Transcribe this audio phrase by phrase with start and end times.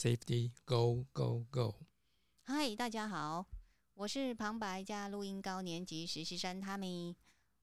[0.00, 1.74] Safety Go Go Go。
[2.44, 3.44] 嗨，大家好，
[3.92, 7.14] 我是旁白加录音高年级实习生 Tammy，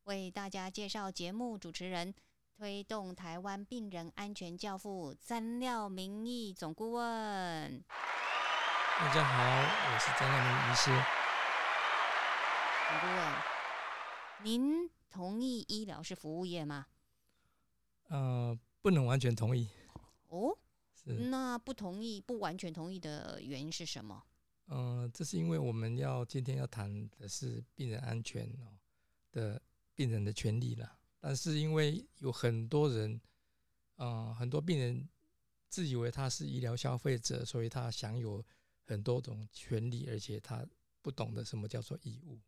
[0.04, 2.14] 为大家介绍节目主持人，
[2.56, 7.84] 推动台湾病人安全教父詹廖明义总顾问。
[9.00, 9.44] 大家好，
[9.96, 10.92] 我是詹廖明医师。
[12.88, 13.34] 总顾问，
[14.44, 16.86] 您同意医疗是服务业吗？
[18.10, 19.68] 呃，不能完全同意。
[20.28, 20.67] 哦，是，
[21.58, 24.24] 不同意、不完全同意的原因是什么？
[24.68, 28.78] 嗯，这是因为我们要今天要谈的是病人安全哦
[29.32, 29.62] 的
[29.96, 31.00] 病人的权利了。
[31.20, 33.20] 但是因为有很多人，
[33.96, 35.08] 啊，很多病人
[35.70, 38.44] 自以为他是医疗消费者，所以他享有
[38.86, 40.66] 很多种权利，而且他
[41.02, 42.40] 不懂得什么叫做义务。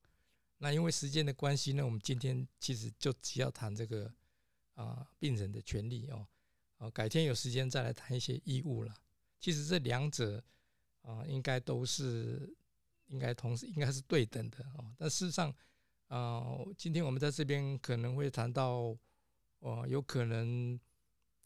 [0.57, 4.13] 那因为时间的关系呢，我们今天其实就只要谈这个
[4.73, 6.27] 啊病人的权利哦。
[6.79, 8.95] 啊，改天有时间再来谈一些义务了。
[9.37, 10.41] 其实这两者
[11.01, 12.55] 啊，应该都是
[13.07, 14.93] 应该同时应该是对等的哦。
[14.97, 15.53] 但事实上，
[16.07, 16.41] 啊，
[16.77, 18.97] 今天我们在这边可能会谈到，
[19.59, 20.79] 哦，有可能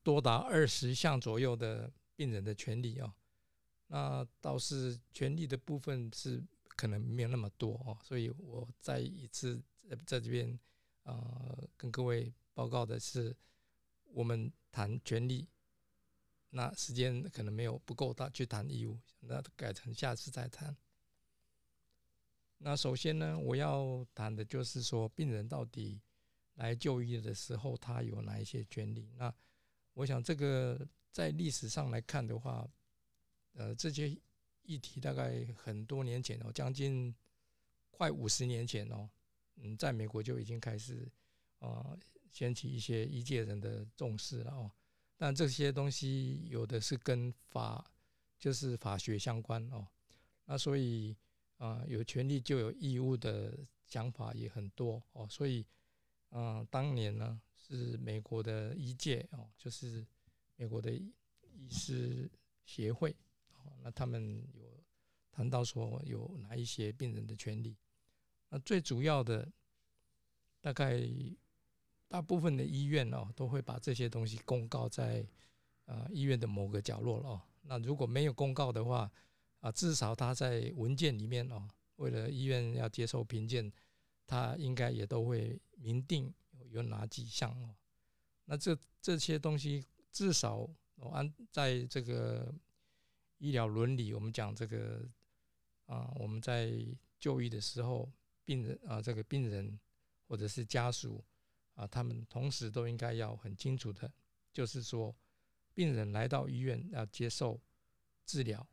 [0.04, 3.12] 多达二十项左右的病人的权利哦。
[3.88, 6.44] 那倒是权利的部分是
[6.76, 7.98] 可能没有那么多哦。
[8.04, 10.60] 所以我再一次在在这边
[11.02, 13.36] 啊，跟各位报告的是，
[14.06, 14.54] 我们。
[14.74, 15.48] 谈权利，
[16.50, 20.76] 那时间可能没有不够大去谈义务，那改成下次再谈。
[22.58, 26.02] 那首先呢，我要谈的就是说，病人到底
[26.56, 29.12] 来就医的时候，他有哪一些权利？
[29.16, 29.32] 那
[29.94, 32.68] 我想这个在历史上来看的话，
[33.54, 34.18] 呃，这些
[34.64, 37.14] 议题大概很多年前哦，将近
[37.92, 39.08] 快五十年前哦，
[39.58, 41.08] 嗯，在美国就已经开始
[41.60, 41.96] 啊。
[42.34, 44.72] 掀起一些医界人的重视了哦，
[45.18, 47.86] 但这些东西有的是跟法，
[48.40, 49.88] 就是法学相关哦，
[50.46, 51.16] 那所以
[51.58, 53.56] 啊，有权利就有义务的
[53.86, 55.64] 想法也很多哦，所以
[56.30, 60.04] 啊，当年呢是美国的医界哦，就是
[60.56, 62.28] 美国的医师
[62.66, 63.16] 协会
[63.52, 64.84] 哦，那他们有
[65.32, 67.78] 谈到说有哪一些病人的权利，
[68.50, 69.48] 那最主要的
[70.60, 71.08] 大概。
[72.14, 75.26] 大部分的医院哦，都会把这些东西公告在
[75.86, 77.42] 呃医院的某个角落了哦。
[77.64, 79.12] 那如果没有公告的话，
[79.62, 83.74] 啊，至少他在文件里面哦，为了医院要接受评鉴，
[84.28, 86.32] 他应该也都会明定
[86.70, 87.74] 有哪几项哦。
[88.46, 92.54] 那这这些东西至少我按在这个
[93.40, 95.04] 医疗伦理，我们讲这个
[95.88, 96.72] 啊，我们在
[97.20, 98.08] 就医的时候，
[98.46, 99.80] 病人啊，这个病人
[100.28, 101.20] 或者是家属。
[101.76, 104.12] 啊，他们同时都应该要很清楚的，
[104.52, 105.16] 就是说，
[105.74, 107.60] 病人来到医院要接受
[108.26, 108.66] 治疗，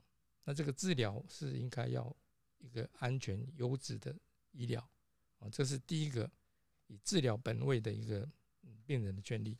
[0.44, 2.14] 那这个治疗是应该要
[2.58, 4.14] 一个安全优质的
[4.52, 4.86] 医疗
[5.38, 6.30] 啊，这是第一个
[6.88, 8.28] 以治疗本位的一个
[8.84, 9.56] 病人的权利。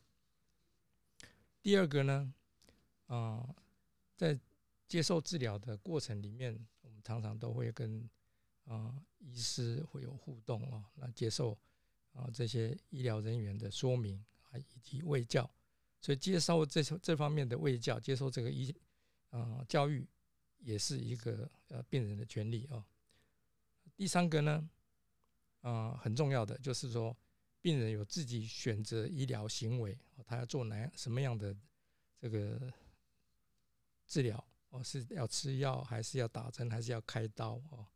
[1.62, 2.34] 第二个呢，
[3.06, 3.54] 啊，
[4.16, 4.38] 在
[4.86, 8.06] 接受治疗的过程里面，我们常常都会跟
[8.66, 11.56] 啊医师会有互动哦，那接受。
[12.12, 15.48] 啊，这些医疗人员的说明啊，以及卫教，
[16.00, 18.74] 所以接受这这方面的卫教，接受这个医
[19.30, 20.04] 啊教育，
[20.58, 22.84] 也是一个呃病人的权利哦。
[23.96, 24.68] 第三个呢，
[25.60, 27.16] 啊很重要的就是说，
[27.62, 31.56] 病人有自己选择医疗行为，他要做哪什么样的
[32.18, 32.72] 这个
[34.08, 37.86] 治疗哦，是要吃药，还是要打针，还是要开刀哦，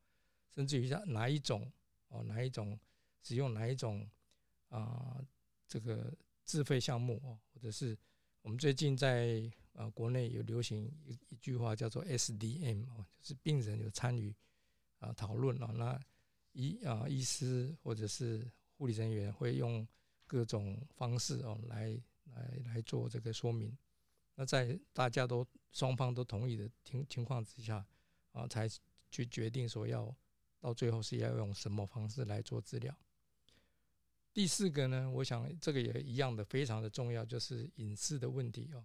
[0.54, 1.69] 甚至于像哪一种
[2.08, 2.78] 哦，哪一种。
[3.24, 4.08] 使用哪一种
[4.68, 5.20] 啊？
[5.66, 6.14] 这个
[6.44, 7.98] 自费项目哦，或者是
[8.42, 14.32] 我们最近在呃国内有流行一一句话叫做 SDM 哦，就是病人有参与
[14.98, 15.98] 啊讨论哦，那
[16.53, 19.84] 医啊医师或者是护理人员会用
[20.27, 23.77] 各种方式哦来来来做这个说明。
[24.36, 27.84] 那在大家都双方都同意的情情况之下
[28.32, 28.68] 啊，才
[29.10, 30.15] 去决定说要
[30.60, 32.97] 到最后是要用什么方式来做治疗。
[34.34, 38.84] 第四个呢，我想这个也一样的，非常的重要，就是隐私的问题哦。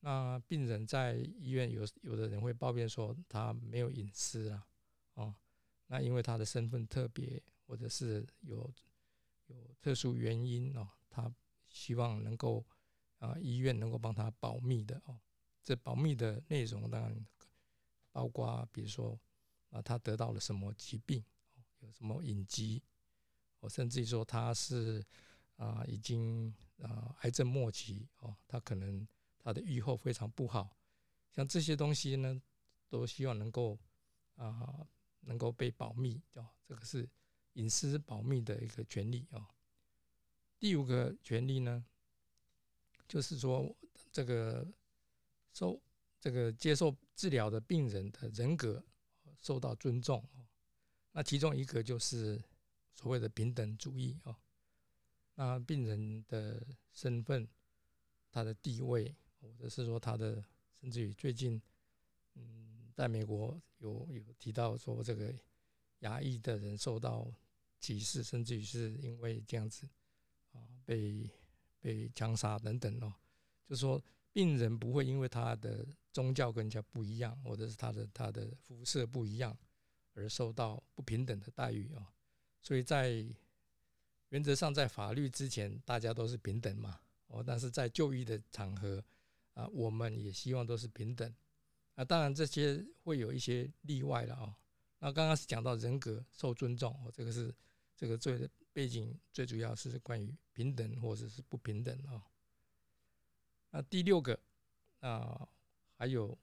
[0.00, 4.66] 那病人在医院有有的人会抱怨说他没有隐私啊，
[5.14, 5.34] 哦，
[5.86, 8.68] 那因为他的身份特别，或者是有
[9.46, 11.32] 有特殊原因哦，他
[11.68, 12.64] 希望能够
[13.18, 15.16] 啊医院能够帮他保密的哦。
[15.62, 17.26] 这保密的内容当然
[18.10, 19.16] 包括，比如说
[19.70, 21.24] 啊他得到了什么疾病，
[21.78, 22.82] 有什么隐疾。
[23.68, 25.04] 甚至于说他是
[25.56, 29.06] 啊，已经啊癌症末期哦，他可能
[29.38, 30.76] 他的预后非常不好，
[31.32, 32.40] 像这些东西呢，
[32.88, 33.78] 都希望能够
[34.36, 34.86] 啊
[35.20, 37.08] 能够被保密哦，这个是
[37.54, 39.46] 隐私保密的一个权利哦。
[40.58, 41.84] 第五个权利呢，
[43.08, 43.74] 就是说
[44.12, 44.66] 这个
[45.52, 45.80] 受
[46.20, 48.82] 这个接受治疗的病人的人格
[49.40, 50.46] 受到尊重哦。
[51.12, 52.42] 那其中一个就是
[52.96, 54.34] 所谓的平等主义哦。
[55.36, 57.46] 那病人的身份、
[58.32, 60.44] 他的地位，或者是说他的，
[60.80, 61.62] 甚至于最近，
[62.34, 65.32] 嗯，在美国有有提到说这个
[66.00, 67.30] 牙医的人受到
[67.78, 69.86] 歧视，甚至于是因为这样子。
[70.52, 71.30] 啊，被
[71.80, 73.12] 被枪杀等等哦，
[73.68, 74.02] 就说
[74.32, 79.54] 病人不会因为他的宗教跟人家不一样，或者是他的他的肤色不一样，
[80.14, 82.06] 而受到不平等的待遇哦。
[82.66, 83.24] 所以在
[84.30, 86.98] 原则上，在法律之前，大家都是平等嘛
[87.28, 87.44] 哦。
[87.46, 89.00] 但是在就医的场合
[89.54, 91.32] 啊，我们也希望都是平等
[91.94, 92.04] 啊。
[92.04, 94.52] 当然这些会有一些例外了哦。
[94.98, 97.54] 那刚刚是讲到人格受尊重哦，这个是
[97.94, 100.34] 这个最背景最主要是关于。
[100.56, 102.16] 平等或者是不平等啊？
[103.68, 104.40] 那第六个
[105.00, 105.46] 啊，
[105.98, 106.34] 还有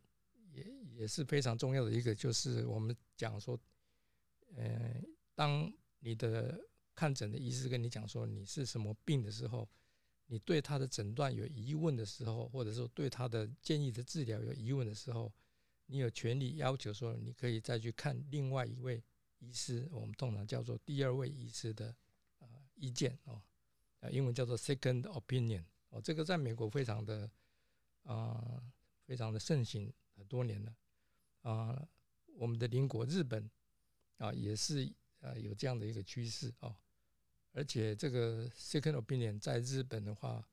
[0.51, 3.59] 也也是非常重要的一个，就是我们讲说，
[4.55, 5.01] 呃，
[5.33, 5.73] 当
[6.03, 6.59] 你的
[6.93, 9.67] 看诊的医师跟你讲说你是什么病的时候，
[10.27, 15.31] 你对他的诊断有疑问的时候，或者说对他的建议的治疗有疑问的时候，
[15.85, 19.01] 你有权利要求说你可以再去看另外一位
[19.39, 21.95] 医师，我们通常叫做第二位医师的
[22.39, 23.41] 呃意见哦。
[24.01, 27.31] 啊，英文叫做 second opinion 哦，这个在美国非常的
[28.03, 28.61] 啊，
[29.05, 30.75] 非常的盛行很多年了
[31.43, 31.87] 啊。
[32.35, 33.49] 我们的邻国日本
[34.17, 34.91] 啊，也是
[35.23, 36.75] 啊有这样的一个趋势哦。
[37.53, 40.47] 而且这个 second opinion 在日本的话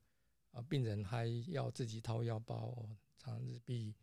[0.53, 2.89] 啊，病人还要自己掏腰包，
[3.19, 3.95] 常日币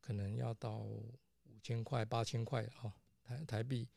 [0.00, 2.92] 可能要到五千块、八千块哦，
[3.24, 3.88] 台台币。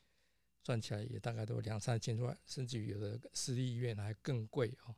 [0.64, 4.94] 算起来也大概都两三千块，甚至有的私立医院还更贵哦。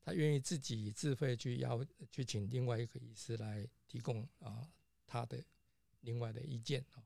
[0.00, 4.66] 他愿意自己自费去邀去请另外一个医师来提供啊
[5.06, 5.44] 他的
[6.00, 7.02] 另外的意见哦。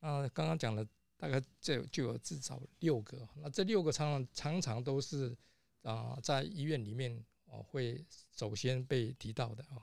[0.00, 0.84] 那刚刚讲了
[1.16, 5.36] 大概这就有至少六个，那这六个常常常常都是
[5.82, 9.82] 啊在医院里面哦会首先被提到的哦。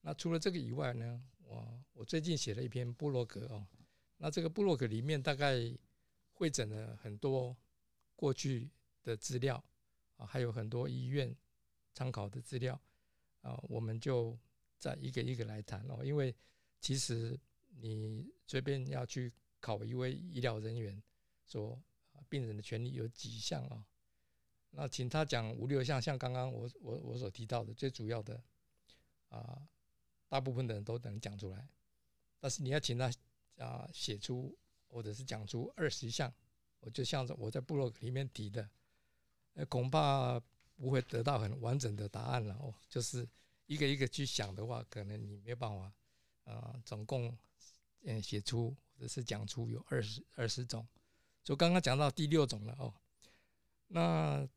[0.00, 3.66] 那除了这个以外呢，我我最近写了一篇部落格哦，
[4.18, 5.76] 那这个部落格里面大概。
[6.38, 7.56] 会诊了很多
[8.14, 8.68] 过去
[9.02, 9.64] 的资料
[10.18, 11.34] 啊，还有很多医院
[11.94, 12.78] 参考的资料
[13.40, 14.38] 啊，我们就
[14.78, 16.04] 再一个一个来谈哦。
[16.04, 16.36] 因为
[16.78, 17.40] 其实
[17.80, 19.32] 你随便要去
[19.66, 21.02] 考一位医疗人员，
[21.44, 21.82] 说
[22.28, 23.84] 病人的权利有几项啊，
[24.70, 28.40] 那请他讲五六项，像刚刚我我我所提到的最主要的
[29.28, 29.66] 啊，
[30.28, 31.68] 大部分的人都能讲出来，
[32.38, 33.10] 但是你要请他
[33.58, 34.56] 啊写出。
[34.88, 36.32] 或者是讲出二十项，
[36.80, 38.66] 我就像我在部落里面提的，
[39.54, 40.40] 呃，恐怕
[40.76, 42.72] 不会得到很完整的答案了哦。
[42.88, 43.28] 就是
[43.66, 45.92] 一个一个去想的话，可能你没有办法，
[46.44, 47.36] 啊，总共
[48.04, 50.86] 嗯写出只是讲出有二十二十种，
[51.42, 52.92] 就刚刚讲到第六种了哦。
[53.88, 54.48] 那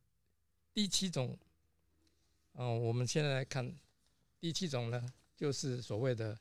[0.73, 1.37] 第七种，
[2.53, 3.73] 嗯，我们现在来看
[4.39, 6.37] 第七种呢，就是所谓的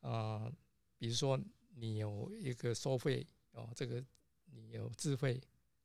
[0.00, 0.52] 啊，
[0.98, 1.38] 比如说。
[1.80, 4.04] 你有一个收费哦，这个
[4.46, 5.40] 你有自费，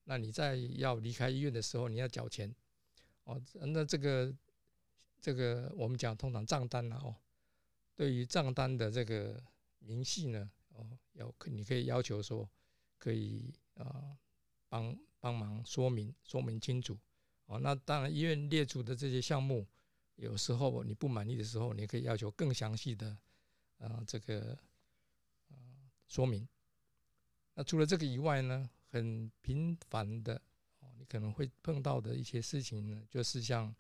[0.05, 2.51] 那你在要离开医院的时候，你要缴钱
[3.25, 3.39] 哦。
[3.53, 4.33] 那这个
[5.21, 7.15] 这个我们讲通常账单了哦，
[7.93, 9.39] 对于账单的这个
[9.77, 12.48] 明细呢哦，要你可以要求说
[12.98, 14.18] 可以啊
[14.70, 16.96] 帮帮忙说明说明清楚
[17.46, 17.60] 哦。
[17.60, 19.65] 那当然医院列出的这些项目，
[20.15, 23.18] 有时候你不满意的时候，你可以要求更详细的
[23.80, 24.58] 啊这个。
[26.06, 26.48] 说明，
[27.56, 30.39] 那除了这个以外呢，很频繁的
[30.80, 33.74] 哦，你可能会碰到的一些事情呢，就是像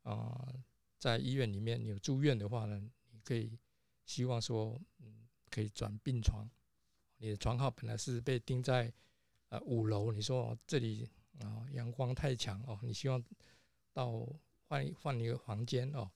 [0.00, 0.54] 啊，
[0.96, 3.58] 在医院里面你有住院的话呢，你可以
[4.06, 5.25] 希望说，嗯，
[5.56, 6.46] 可以转病床，
[7.16, 8.92] 你的床号本来是被钉在
[9.48, 11.08] 呃五楼，你说这里
[11.40, 13.24] 啊阳光太强哦，你希望
[13.94, 14.28] 到
[14.68, 16.10] 换换一个房间哦，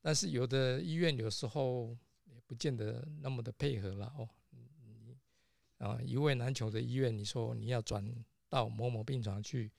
[0.00, 4.28] 但是有的医院有时候也不见得那么的配合了哦。
[5.78, 8.04] 啊，一位难求的医院，你说你要转
[8.48, 9.70] 到某某病床去，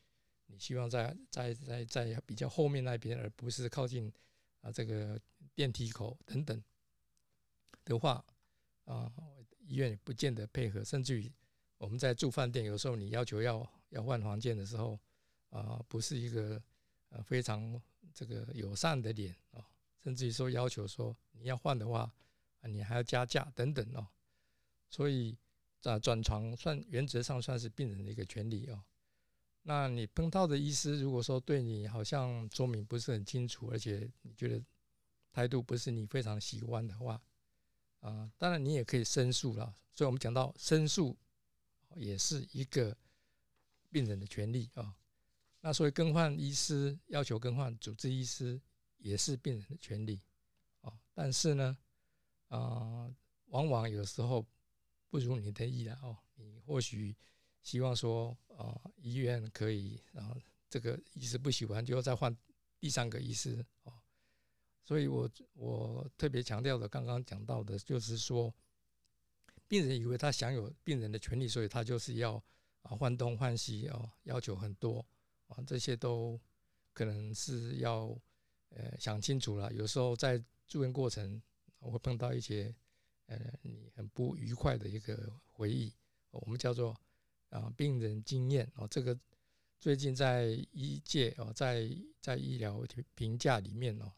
[0.45, 4.09] 你希望在在在在比较后面那边，而不是靠近
[4.61, 5.19] 啊这个
[5.53, 6.63] 电梯口等等
[7.83, 8.23] 的话，
[8.85, 9.11] 啊
[9.67, 11.31] 医院也不见得配合，甚至于
[11.77, 14.99] 我们在住饭店，有时候你要求要要换房间的时候，
[15.49, 16.61] 啊不是一个
[17.09, 17.81] 呃非常
[18.13, 19.63] 这个友善的脸哦，
[20.03, 22.11] 甚至于说要求说你要换的话，
[22.61, 24.07] 你还要加价等等哦。
[24.89, 25.37] 所以
[25.83, 28.83] 啊，转床算原则上算是病人的一个权利哦。
[29.63, 34.63] 那你碰到的医师如果说对你好像说明不是很清楚，而且你觉得
[35.31, 37.21] 态度不是你非常喜欢的话，
[38.05, 39.75] 啊，当然你也可以申诉了。
[39.91, 41.17] 所以我们讲到申诉
[41.95, 42.95] 也是一个
[43.89, 44.95] 病人的权利啊。
[45.61, 48.61] 那所以更换医师要求更换主治医师
[48.97, 50.21] 也是病人的权利
[50.81, 50.93] 啊。
[51.13, 51.77] 但是呢，
[52.49, 53.11] 啊，
[53.47, 54.45] 往往有时候
[55.09, 56.17] 不如你的意了哦。
[56.35, 57.15] 你或许
[57.61, 58.37] 希望说。
[58.55, 60.33] 啊，医院可以，然后
[60.69, 62.33] 这个医师不喜欢，就要再换
[62.79, 63.91] 第三个医师哦。
[64.85, 68.53] 所以我我特别强调的，刚刚讲到的，就是说，
[69.67, 72.41] 病人以为他享有病人的权利，所以他就是要
[72.83, 75.05] 啊换东换西哦，要求很多
[75.47, 76.39] 啊，这些都
[76.93, 78.17] 可能是要
[78.69, 79.73] 呃想清楚了。
[79.73, 81.41] 有时候在住院过程
[81.79, 82.73] 我会碰到一些
[83.25, 85.91] 呃你很不愉快的一个回忆，
[86.29, 86.95] 我们叫做。
[87.51, 89.17] 啊，病人经验哦，这个
[89.79, 91.89] 最近在医界哦，在
[92.19, 94.11] 在医疗评价里面哦，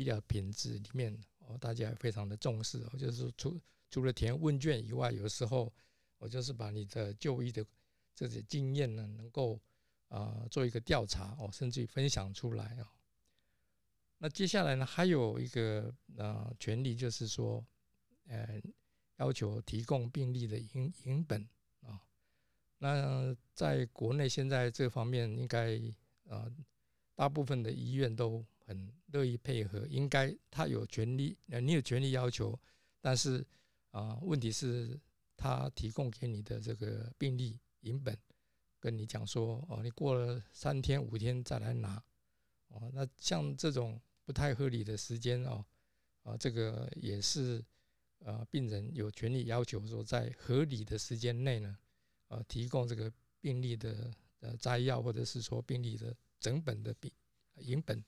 [0.00, 5.70] 医疗品质里面哦，大家非常的重视哦，就是除除了填问卷以外，有时候
[6.16, 7.62] 我就是把你的就医的
[8.14, 9.60] 这些经验呢，能够
[10.08, 12.86] 啊做一个调查哦，甚至于分享出来哦。
[14.16, 17.62] 那接下来呢，还有一个呃权利，就是说，
[18.26, 18.60] 呃，
[19.16, 21.46] 要求提供病历的影影本
[21.82, 22.00] 啊。
[22.78, 25.78] 那在国内现在这方面，应该
[26.28, 26.50] 啊，
[27.14, 29.84] 大部分的医院都很乐意配合。
[29.88, 32.56] 应该他有权利，呃，你有权利要求，
[33.00, 33.44] 但是
[33.90, 34.96] 啊，问题是，
[35.36, 38.16] 他提供给你的这个病历影本，
[38.78, 42.00] 跟你讲说，哦，你过了三天五天再来拿，
[42.68, 45.64] 哦，那像这种不太合理的时间哦，
[46.22, 47.64] 啊，这个也是
[48.20, 51.76] 呃，病人有权利要求说，在合理的时间内呢。
[52.32, 54.08] 呃，提供这个病历的
[54.38, 57.10] 呃摘要，或者是说病历的整本的病
[57.56, 58.00] 影本，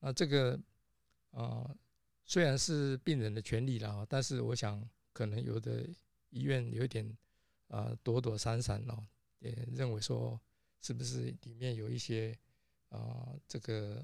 [0.00, 0.60] 那这个
[1.30, 1.74] 啊
[2.24, 5.88] 虽然是病人的权利了，但是我想可能有的
[6.30, 7.16] 医院有点
[7.68, 9.06] 啊躲躲闪闪哦，
[9.38, 10.40] 也认为说
[10.80, 12.36] 是不是里面有一些
[12.88, 14.02] 啊这个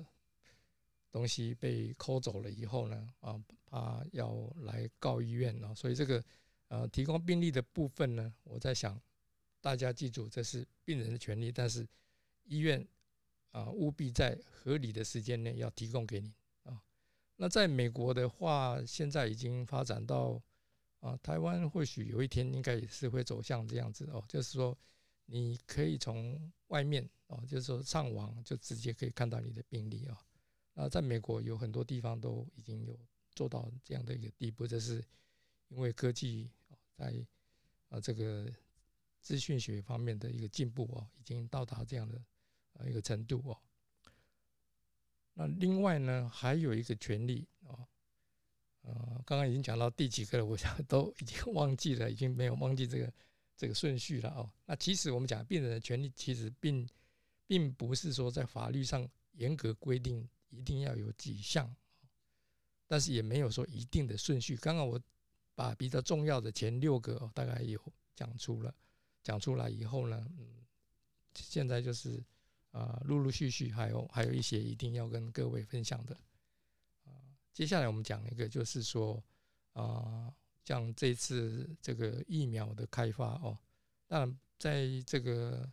[1.11, 6.23] 东西被抠走了以后呢啊怕要来告医院哦，所以这个。
[6.69, 9.01] 呃，提供病历的部分呢，我在想，
[9.61, 11.87] 大家记住，这是病人的权利，但是
[12.43, 12.85] 医院
[13.51, 16.83] 啊，务必在合理的时间内要提供给你啊。
[17.37, 20.43] 那在美国的话，现在已经发展到
[21.01, 24.77] 啊，台湾或许有一天应该也是会走向这样子哦，就是说
[25.27, 30.21] 你可以从外面哦，就是说上网就直接可以看到你的病例啊。
[30.75, 32.99] 那在美国有很多地方都已经有
[33.35, 35.05] 做到这样的一个地步，这是
[35.69, 36.51] 因为科技。
[36.99, 37.15] 在
[37.91, 38.51] 啊，这个
[39.21, 42.19] 资讯学方面的一个进步哦，已经到达这样的
[42.85, 43.57] 一个程度哦。
[45.35, 47.87] 那另外呢，还有一个权利哦，
[48.83, 53.13] 呃，刚刚已经讲到第几个了，我想都已经忘记了，已经没有忘记这个
[53.57, 54.51] 这个顺序了哦。
[54.65, 56.89] 那其实我们讲病人的权利，其实并
[57.47, 61.75] 并不是说在法律上严格规定一定要有几项，
[62.87, 64.57] 但是也没有说一定的顺序。
[64.57, 65.01] 刚刚我。
[65.59, 67.81] 把比较重要的前六个哦大概有
[68.15, 68.75] 讲出了，
[69.23, 70.67] 讲出来以后呢，嗯，
[71.35, 72.23] 现在就是
[72.77, 76.15] 啊，陆陆续续还有还有一些一定要跟各位分享的
[77.05, 77.11] 啊。
[77.53, 79.23] 接下来我们讲一个，就是说
[79.73, 80.33] 啊，
[80.65, 83.59] 像这次这个疫苗的开发哦，
[84.07, 85.67] 当然在这个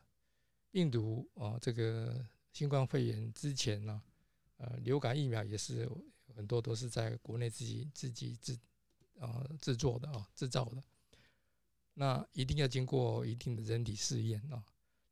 [0.72, 4.02] 病毒啊，这个新冠肺炎之前呢，
[4.58, 5.90] 呃，流感疫苗也是
[6.36, 8.58] 很多都是在国内自己自己制。
[9.20, 10.84] 啊，制作的啊，制造的，
[11.94, 14.62] 那一定要经过一定的人体试验啊。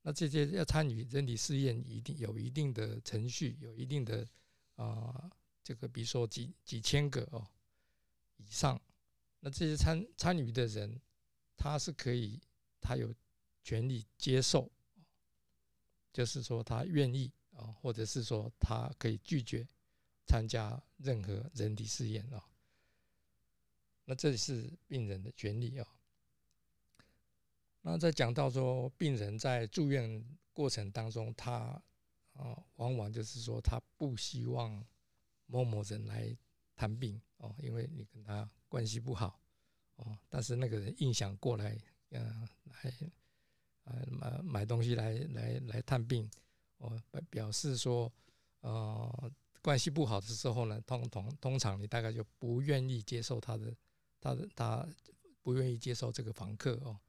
[0.03, 4.27] 那这些要参与人体试验，一定有一定的程序，有一定的
[4.75, 5.31] 啊，
[5.63, 7.47] 这个比如说几几千个哦
[8.37, 8.81] 以上。
[9.39, 10.99] 那这些参参与的人，
[11.55, 12.39] 他是可以，
[12.79, 13.13] 他有
[13.63, 14.71] 权利接受，
[16.11, 19.67] 就是说他愿意啊，或者是说他可以拒绝
[20.27, 22.43] 参加任何人体试验啊。
[24.05, 25.87] 那这是病人的权利啊。
[27.81, 30.23] 那在讲到说，病人在住院
[30.53, 31.81] 过程当中，他
[32.33, 34.85] 啊，往往就是说，他不希望
[35.47, 36.35] 某某人来
[36.75, 39.39] 探病哦，因为你跟他关系不好
[39.95, 40.17] 哦。
[40.29, 41.77] 但是那个人硬想过来，
[42.09, 42.47] 嗯，
[42.83, 42.93] 来
[43.83, 46.29] 啊买买东西来来来探病
[46.77, 46.95] 哦，
[47.29, 48.11] 表示说，
[48.61, 53.75] 呃，关系不好的时候呢，通通通常你大概就不愿意接受他的
[54.19, 54.87] 他的他
[55.41, 56.99] 不愿意接受这个访客哦，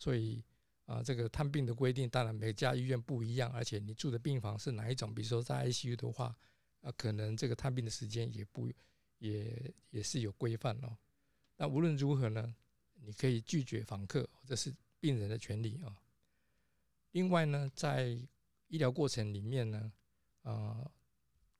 [0.00, 0.42] 所以
[0.86, 6.36] 啊，这个探病的规定当然每家医院不一样，而且你住的病房是哪一种，比如说在 ICU 的话，
[6.80, 8.68] 啊，可能这个探病的时间也不
[9.18, 10.98] 也也是有规范哦。
[11.56, 12.52] 那无论如何呢，
[12.94, 15.94] 你可以拒绝访客，这是病人的权利啊。
[17.12, 18.18] 另外呢，在
[18.66, 19.92] 医疗过程里面呢，
[20.42, 20.90] 啊。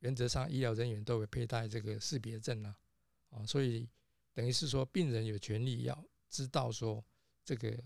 [0.03, 2.75] 原则上，医疗人员都会佩戴这个识别证啊，
[3.29, 3.87] 啊，所以
[4.33, 7.05] 等于是说，病人有权利要知道说，
[7.45, 7.79] 这个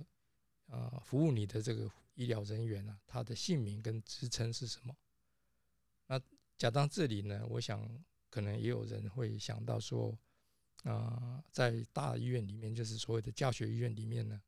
[0.66, 4.97] 呃，服务你的这个医疗人员啊，他的姓名跟职称是什么？
[6.06, 6.21] 那
[6.56, 7.88] 讲到这里呢，我想
[8.30, 10.16] 可能也有人会想到说，
[10.85, 14.40] 啊，在大医院里面，就是所谓的教学医院里面呢，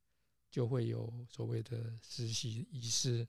[0.51, 3.27] 就会有所谓的实习医师。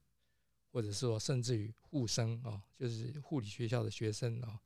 [0.70, 4.62] 或者说，甚至于护生啊，就是护理学校的学生啊，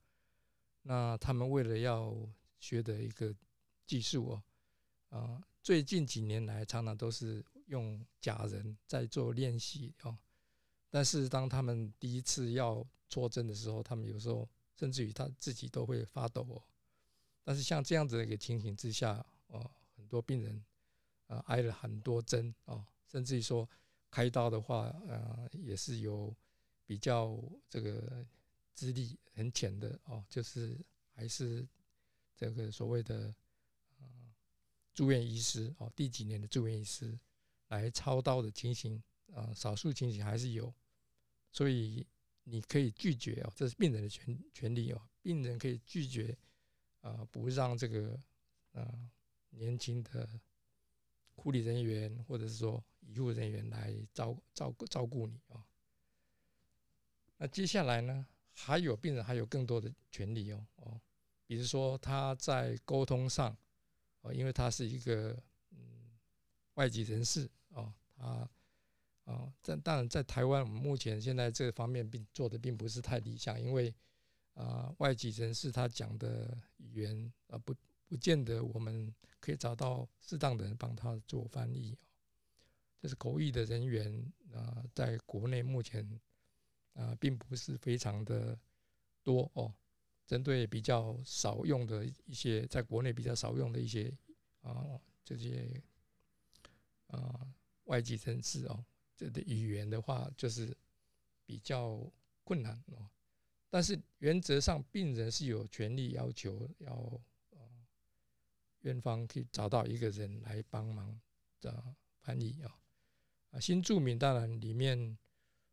[0.81, 2.13] 那他们为了要
[2.59, 3.33] 学的一个
[3.85, 4.43] 技术哦，
[5.17, 10.15] 啊，最近几年来常常都是用假人在做练习哦。
[10.89, 16.61] 但是当他们第一次要做针的时候，他们有时候甚至于他自己都会发抖哦。
[17.43, 20.63] 但是像这样子的一个情形之下哦，很多病人
[21.27, 23.67] 啊挨了很多针哦，甚至于说。
[24.13, 26.35] 开刀的话，呃，也是有
[26.85, 28.27] 比较这个
[28.73, 30.77] 资历很浅的哦，就是
[31.13, 31.65] 还是
[32.35, 33.33] 这个所谓的
[34.01, 34.05] 呃
[34.93, 37.17] 住院医师哦，第几年的住院医师
[37.71, 40.73] 来操刀的情形啊，少数情形还是有，
[41.51, 42.05] 所以
[42.43, 46.37] 你可以拒绝哦，这是病人的权权利哦，病人可以拒绝
[47.01, 48.17] 啊，不让这个
[48.73, 49.09] 啊
[49.49, 50.29] 年轻的
[51.35, 52.81] 护理人员或者是说。
[53.07, 55.65] 医护人员来照照顾照顾你啊。
[57.37, 61.01] 那接下来呢，还有病人还有更多的权利哦哦，
[61.47, 63.57] 比如说他在沟通上
[64.21, 65.35] 哦，因为他是一个
[65.71, 66.11] 嗯
[66.75, 68.49] 外籍人士哦，他
[69.25, 73.93] 啊在当然在台湾，我们目前现在这方面并做的并不是太理想，因为
[74.53, 77.75] 啊外籍人士他讲的语言啊不
[78.07, 81.97] 不见得我们可以找到适当的人帮他做翻译。
[82.99, 86.07] 就是口译的人员啊，在国内目前
[86.93, 88.55] 啊，并不是非常的
[89.23, 89.73] 多哦。
[90.27, 94.15] 针对比较少用的一些，在国内比较少用的一些
[94.61, 95.81] 啊，这些
[97.07, 97.47] 啊
[97.91, 98.85] 外籍人士哦，
[99.17, 100.73] 这的语言的话，就是
[101.45, 102.09] 比较
[102.45, 103.09] 困难哦。
[103.69, 107.21] 但是原则上，病人是有权利要求要，
[108.79, 111.19] 院方可以找到一个人来帮忙
[111.59, 111.83] 的
[112.21, 112.79] 翻译啊。
[113.51, 115.17] 啊，新住民当然里面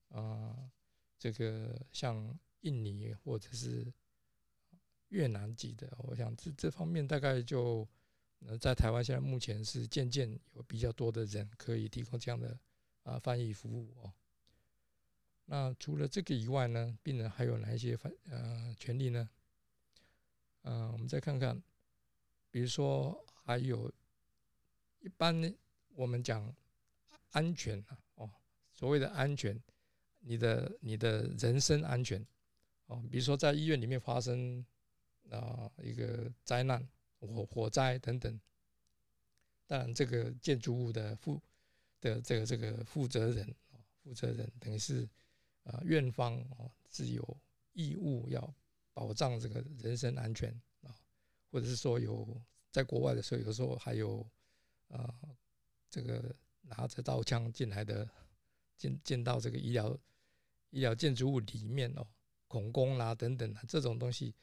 [0.09, 0.69] 啊，
[1.17, 3.87] 这个像印尼或者是
[5.11, 7.89] 越南籍的，我想这这方面大概就
[8.41, 12.59] 那在台湾现在目前是渐渐有比较多的人可以提供这样的
[13.03, 14.13] 啊翻译服务哦。
[15.47, 19.29] 那除了这个以外呢，病人还有哪一些翻呃权利呢？
[20.63, 21.63] 嗯，我们再看看，
[22.51, 23.93] 比如说还有
[25.01, 25.55] 一般，
[25.95, 26.55] 我们讲。
[27.33, 28.31] 安全啊，哦，
[28.73, 29.63] 所谓的安全，
[30.21, 32.27] 你的你的人身安全，
[32.87, 34.65] 哦，比如说在医院里面发生
[35.31, 36.89] 啊一个灾难，
[37.21, 38.41] 火火灾等等，
[39.67, 41.41] 当然这个建筑物的负
[42.01, 45.09] 的这个这个负责人啊，负责人等于是
[45.65, 47.41] 啊院方哦是有
[47.73, 48.55] 义务要
[48.93, 50.51] 保障这个人身安全
[50.83, 50.95] 啊，
[51.51, 54.27] 或者是说有在国外的时候，有时候还有
[54.89, 55.15] 啊
[55.89, 56.35] 这个。
[56.71, 58.07] 拿着刀枪进来的，
[58.77, 59.99] 进进到这个医疗
[60.69, 62.07] 医疗建筑物里面哦，
[62.47, 64.35] 恐攻啦等等啊，这种东西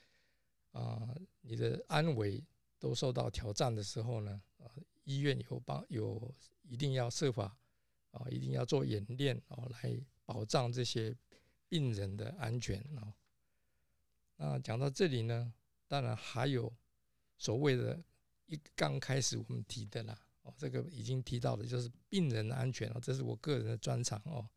[0.72, 2.44] 啊，你的安危
[2.86, 4.70] 都受到挑战的时候呢，啊，
[5.06, 7.58] 医院有帮有一定要设法
[8.12, 11.18] 啊，一定要做演练哦，来保障这些
[11.68, 13.12] 病人的安全哦。
[14.36, 15.52] 那讲到这里呢，
[15.88, 16.72] 当然还有
[17.40, 18.00] 所谓的
[18.46, 20.16] 一刚开始我们提的啦。
[20.44, 24.48] 哦，这个已经提到的，就是病人的安全哦，这是我个人的专长哦，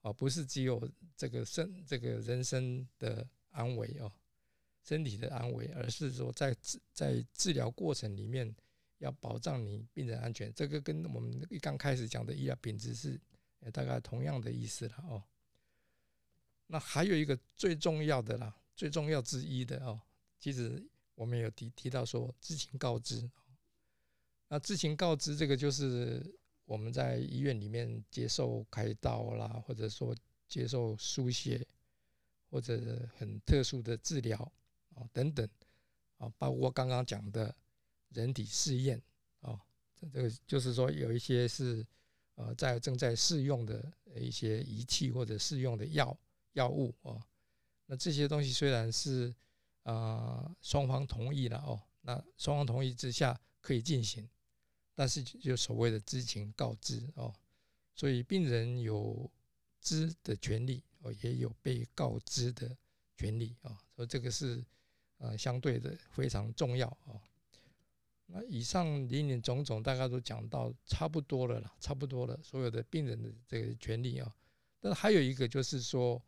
[0.00, 4.10] 哦，不是只有这个生这个人生的安危哦，
[4.90, 8.52] 身体的安危，而是说在治在治疗过程里面
[8.98, 13.16] 要保障你病人安全，这个跟我们一刚开始讲的医疗品质是
[13.72, 15.22] 大概同样的意思了哦。
[16.66, 20.00] 那还有一个最重要的啦，最重要之一的哦，
[20.40, 23.30] 其实我们有提提到说知情告知。
[24.48, 26.20] 那知情告知这个就是
[26.64, 30.12] 我们在医院里面接受开刀啦，或者说
[30.48, 31.64] 接受输血
[32.50, 34.52] 或者很特殊的治疗
[35.00, 35.48] 哦等等，
[36.18, 37.54] 啊，包括刚刚讲的
[38.10, 39.02] 人体试验，
[39.40, 39.58] 哦，
[39.96, 41.84] 这个就是说有一些是
[42.34, 46.16] 呃在正在试用的一些仪器或者试用的药
[46.52, 47.22] 药物哦，
[47.86, 49.34] 那这些东西虽然是
[49.84, 54.28] 啊双方同意了哦，那双方同意之下可以进行，
[54.94, 57.34] 但是就所谓的知情告知哦，
[57.94, 59.30] 所以病人有
[59.80, 62.76] 知的权利哦，也有被告知的
[63.16, 64.64] 权利啊，所以这个是
[65.20, 67.14] 呃相对的非常重要啊。
[68.32, 74.36] 那以上林林总总大概都讲到差不多了啦，差不多了，所有的病人的这个权利啊，
[74.78, 76.22] 但是还有一个就是说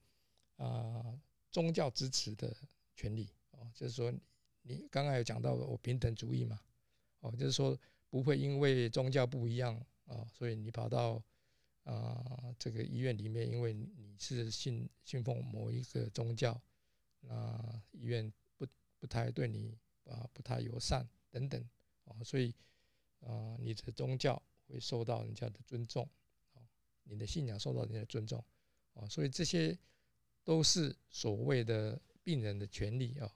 [0.56, 1.16] 啊
[1.50, 2.52] 宗教支持的
[2.96, 4.12] 权利哦，就是说
[4.62, 6.60] 你刚刚有讲到我平等主义嘛，
[7.20, 7.78] 哦，就是说
[8.10, 11.22] 不会因为宗教不一样啊，所以你跑到
[11.84, 16.60] 啊这个医院里面，因为你是信信奉某一个宗教，
[17.20, 18.32] 那医院
[19.02, 21.60] 不太对你啊不太友善等等。
[22.04, 22.54] 啊，所以，
[23.20, 26.08] 啊，你的宗教会受到人家的尊重，
[26.52, 26.62] 啊，
[27.02, 28.44] 你的信仰受到人家的尊重，
[28.94, 29.76] 啊，所以这些
[30.44, 33.32] 都是所谓的病人的权利啊。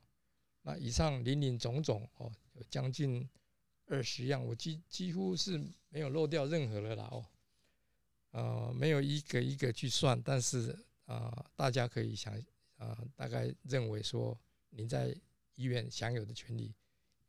[0.62, 3.28] 那以上林林总总哦，有将近
[3.86, 7.26] 二十样，我几几乎是没有漏掉任何的啦哦，
[8.32, 12.34] 呃，没有一个一个去算，但是啊，大家可以想
[12.78, 14.36] 啊，大概认为说，
[14.70, 15.16] 您在
[15.56, 16.72] 医院享有的权利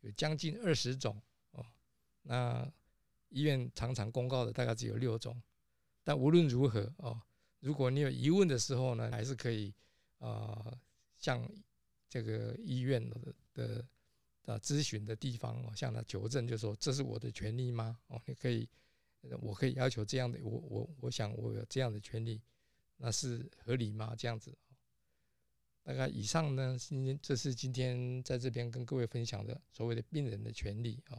[0.00, 1.66] 有将近二十种哦。
[2.22, 2.70] 那
[3.30, 5.42] 医院常常公告的大概只有六种，
[6.02, 7.20] 但无论如何哦，
[7.60, 9.74] 如果你有疑问的时候呢，还是可以
[10.18, 10.72] 啊
[11.18, 11.46] 向
[12.08, 13.86] 这个医院的的
[14.46, 17.98] 啊咨询的地方哦，向他求证，就说这是我的权利吗？
[18.06, 18.68] 哦，你可以，
[19.40, 22.40] 我可以要求这样的，我我我想我有这样的权利，
[22.96, 24.14] 那是合理吗？
[24.16, 24.56] 这样子，
[25.88, 31.16] 大概以上呢，今天这是今天在这边跟各位分享的所谓的病人的权利啊。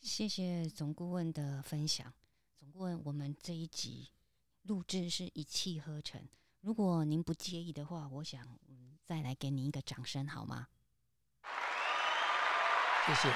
[0.00, 2.10] 谢谢总顾问的分享。
[2.58, 4.12] 总顾问，我们这一集
[4.62, 6.26] 录制是一气呵成。
[6.62, 10.68] 如果您不介意的话，我想嗯再来给您一个掌声好吗？
[13.04, 13.28] 谢谢。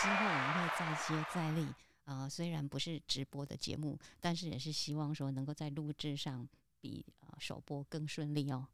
[0.00, 1.68] 之后我们会再接再厉
[2.10, 6.46] 啊，虽然不是直播的节目，但是也是希望说能够在录制上
[6.80, 7.06] 比
[7.38, 8.66] 首播更顺利哦。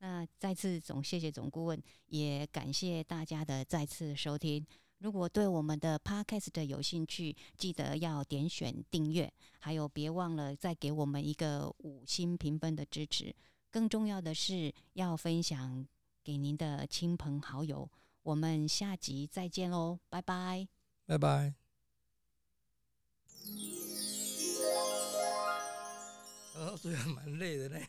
[0.00, 4.66] 那再次总谢谢总顾问，也感谢大家的再次收听。
[4.98, 13.34] 如果对我们的 Podcast 有兴趣，记得要点选订阅，还有别忘了再给我们一个五星评分的支持。
[13.70, 15.86] 更重要的是要分享
[16.22, 17.90] 给您的亲朋好友。
[18.22, 20.68] 我们下集再见喽，拜拜，
[21.06, 21.61] 拜拜。
[26.54, 27.88] 哦，这个蛮累的嘞。